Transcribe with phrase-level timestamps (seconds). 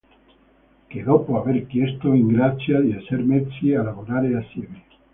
[0.87, 4.83] Che dopo aver chiesto in grazia di esser messi a lavorare assieme.